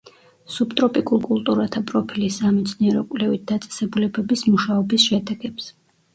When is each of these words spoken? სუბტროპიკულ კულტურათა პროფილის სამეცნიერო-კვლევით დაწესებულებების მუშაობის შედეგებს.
სუბტროპიკულ 0.51 1.19
კულტურათა 1.25 1.81
პროფილის 1.91 2.39
სამეცნიერო-კვლევით 2.45 3.45
დაწესებულებების 3.53 4.47
მუშაობის 4.57 5.09
შედეგებს. 5.13 5.71